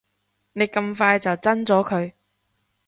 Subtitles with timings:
[0.53, 2.13] 你咁快就憎咗佢